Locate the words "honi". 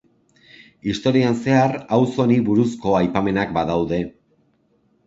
2.27-2.41